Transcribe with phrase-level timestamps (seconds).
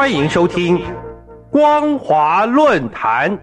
[0.00, 0.78] 欢迎收听
[1.50, 3.38] 《光华论坛》。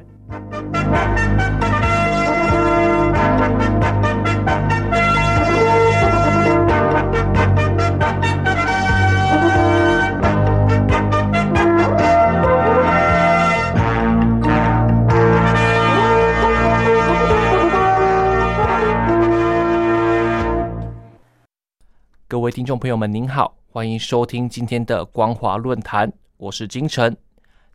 [22.27, 27.17] 各位听众朋友们，您好，欢迎收听今天的光华论坛，我是金晨。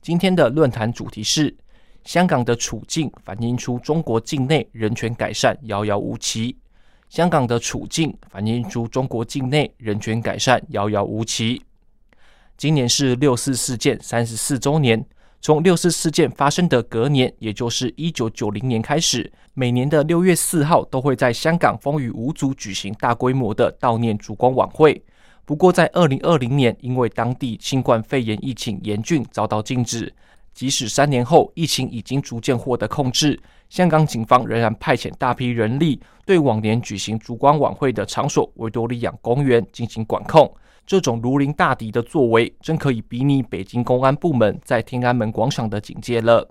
[0.01, 1.53] 今天的论坛主题是
[2.05, 6.57] 香港的处境，反映出中国境内人权改善遥遥无期。
[7.09, 11.61] 香港的处境反映出中国境内人权改善遥遥无期。
[12.56, 15.05] 今年是六四事件三十四周年。
[15.41, 25.03] 从六四事件发生的隔年，也就是一九九零年开始，每年的六月四号都会在香港风雨无阻举行大规模的悼念烛光晚会。
[25.45, 30.12] 不过，在二零二零年，因为当地新冠肺炎疫情严峻，遭到禁止。
[30.55, 40.55] 即使三年后疫情已经逐渐获得控制，香港警方仍然派遣大批人力对往年举行烛光晚会的场所维多利亚公园进行管控。
[40.87, 46.49] 这种如临大敌的作为，真可以比拟北京公安部门在天安门广场的警戒了。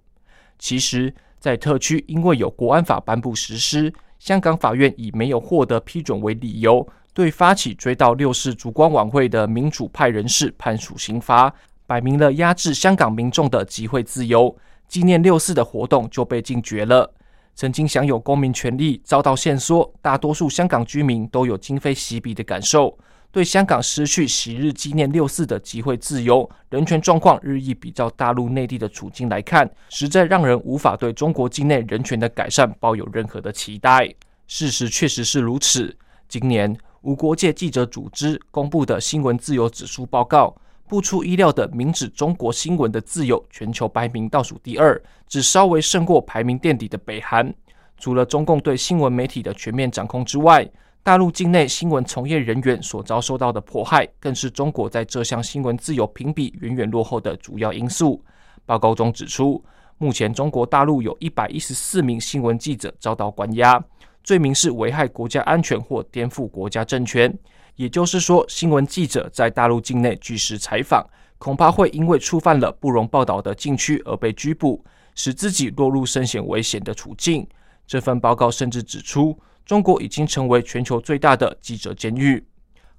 [0.57, 11.53] 其实，在特区因为有国安法颁布实施，香港法院以没有获得批准为理由，对发起追悼六四烛光晚会的民主派人士判处刑罚，
[11.85, 14.55] 摆明了压制香港民众的集会自由。
[14.87, 17.13] 纪念六四的活动就被禁绝了。
[17.53, 22.97] 曾经享有公民权利遭到限缩，大多数香港居民都有今非昔比的感受。
[23.31, 34.13] 对香港失去昔日纪念六四的集会自由、人权状况日益比较大陆内地的处境来看，实在让人无法对中国境内人权的改善抱有任何的期待。
[34.47, 35.95] 事实确实是如此。
[36.27, 40.55] 今年无国界记者组织公布的新闻自由指数报告，
[40.87, 47.51] 不出意料的明指中国新闻的自由全球排名倒数第二，只稍微胜过排名垫底的北韩。
[47.97, 50.69] 除了中共对新闻媒体的全面掌控之外，
[51.01, 58.23] 大陆境内新闻从业人员所遭受到的迫害，更是中国在这项新闻自由评比远远落后的主要因素。
[58.63, 59.63] 报告中指出，
[59.97, 63.83] 目前中国大陆有一百一十四名新闻记者遭到关押，
[64.23, 67.33] 罪名是危害国家安全或颠覆国家政权。
[67.75, 71.05] 也就是说，新闻记者在大陆境内据实采访，
[71.37, 74.83] 恐怕会因为触犯了不容报道的禁区而被拘捕，
[75.15, 77.47] 使自己落入深陷危险的处境。
[77.87, 79.37] 这份报告甚至指出。
[79.63, 82.43] 中国已经成为全球最大的记者监狱。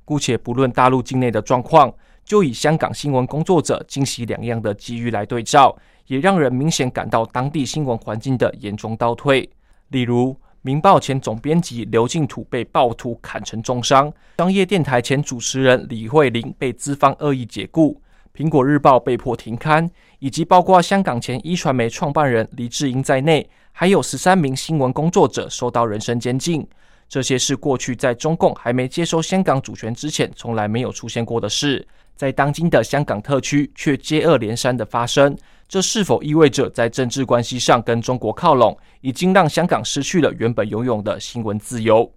[0.04, 1.92] 姑且不论大陆境内的状况，
[2.24, 9.46] 就以香港新闻工作者惊喜两样的机遇来对照，也让人明显感到当地新闻环境的严重倒退。
[9.88, 10.30] 例如，
[10.64, 18.00] 《明报》前总编辑刘敬土被暴徒砍成重伤，商业电台前主持人李慧玲被资方恶意解雇，
[18.40, 19.90] 《苹果日报》被迫停刊，
[20.20, 23.48] 以及包括香港前一传媒创办人黎智英在内。
[23.72, 26.64] 还有十三名新闻工作者受到人身监禁，
[27.08, 31.84] 这些是过去在中共还没接收香港主权之前从来没有出现过的事，
[32.14, 35.36] 在当今的香港特区却接二连三的发生，
[35.68, 42.12] 这是否意味着在政治关系上跟中国靠拢，已经让香港失去了原本拥有的新闻自由？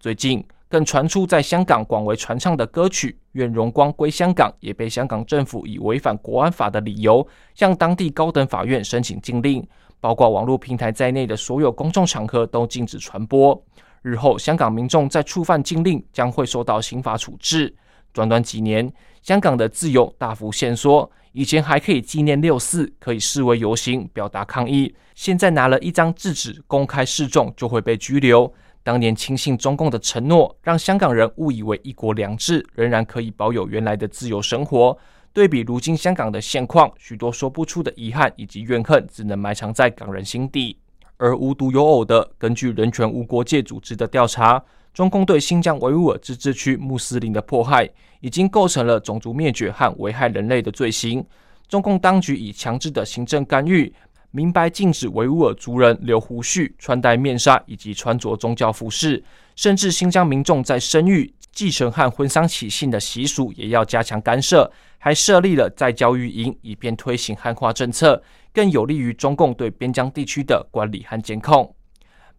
[0.00, 9.66] 最近更传出在香港广为传唱的歌曲《愿荣光归香港》也被香港政府以违反国安法的理由，向当地高等法院申请禁令。
[10.00, 13.58] 包括网络平台在内的所有公众场合都禁止传播。
[14.02, 17.74] 日后，香港民众在触犯禁令将会受到刑法处置。
[18.14, 21.10] 短短几年，香港的自由大幅限缩。
[21.32, 28.50] 以前还可以纪念六四，可以示威游行表达抗议，现在拿了一张制止公开示众就会被拘留。
[28.84, 34.96] 当年轻信中共的承诺，让香港人误以为一国两制仍然可以保有原来的自由生活。
[35.32, 40.78] 对比如今香港的现况，许多说不出的遗憾以及怨恨，只能埋藏在港人心底。
[41.16, 44.62] 而无独有偶的，根据人权无国界组织的调查，
[44.94, 51.22] 中共对新疆维吾尔自治区穆斯林的迫害，已经构成了种族灭绝和危害人类的罪行。
[51.66, 53.92] 中共当局以强制的行政干预，
[54.30, 59.20] 明白禁止维吾尔族人留胡须、穿戴面纱以及穿着宗教服饰，
[59.56, 61.34] 甚至新疆民众在生育。
[61.50, 64.68] 继承和婚丧喜庆的习俗也要加强干涉，
[64.98, 68.20] 还设立了在教育营，以便推行汉化政策，
[68.52, 71.72] 更有利于中共对边疆地区的管理和监控。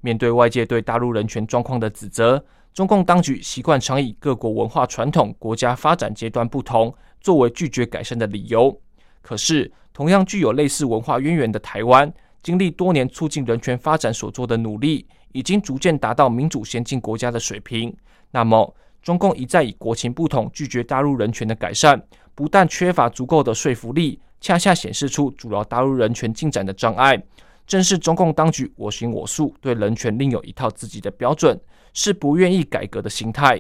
[0.05, 8.79] 面对外界对大陆人权状况的指责，中共当局习惯常以各国文化传统、国家发展阶段不同作为拒绝改善的理由。
[9.23, 12.13] 可是，同样具有类似文化渊源的台湾，
[12.43, 17.91] 经历多年促进人权发展所做的努力，已经逐渐达到民主先进国家的水平。
[18.29, 21.99] 那么，中共一再以国情不同拒绝大陆人权的改善，
[22.35, 27.19] 不但缺乏足够的说服力，恰恰显示出主要大陆人权进展的障碍。
[27.67, 31.59] 正是中共当局我行我素，对人权另有一套自己的标准，
[31.93, 33.59] 是不愿意改革的心态。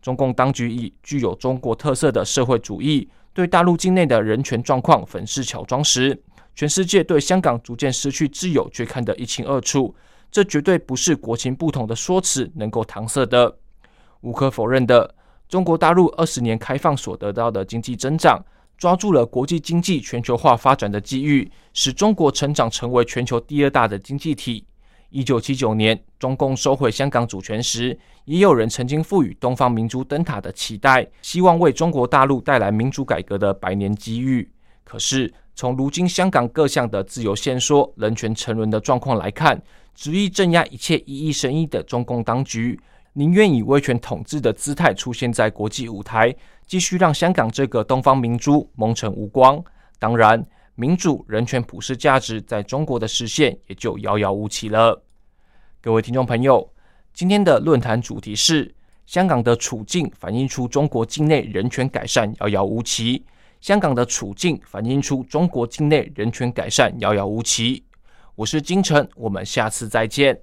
[0.00, 6.20] 中共当局以具有中国特色的社会主义对大陆境内的人权状况粉饰巧装时，
[6.54, 9.94] 全世界对香港逐渐失去自由却看得一清二楚。
[10.30, 13.58] 这绝对不是国情不同的说辞能够搪塞的。
[14.20, 15.14] 无可否认的，
[15.48, 18.44] 中国大陆二十年开放所得到的经济增长。
[18.78, 24.64] 抓住了国际经济全球化发展的机遇，使中国成长成为全球第二大的经济体。
[25.10, 34.48] 一九七九年，中共收回香港主权时，也有人曾经赋予东方明珠灯塔的期待，希望为中国大陆带来民主改革的百年机遇。
[34.84, 39.60] 可是，从如今香港各项的自由限缩、人权沉沦的状况来看，
[39.92, 42.78] 执意镇压一切异议声音的中共当局，
[43.18, 46.32] 宁愿以威权统治的姿态出现在国际舞台。
[46.68, 49.60] 继续让香港这个东方明珠蒙尘无光，
[49.98, 50.40] 当然，
[50.76, 55.02] 民主、人权、普世价值在中国的实现也就遥遥无期了。
[55.80, 56.72] 各位听众朋友，
[57.12, 58.72] 今天的论坛主题是：
[59.04, 63.24] 香港的处境反映出中国境内人权改善遥遥无期。
[63.60, 67.82] 香港的处境反映出中国境内人权改善遥遥无期。
[68.36, 70.38] 我是金城，我们下次再见。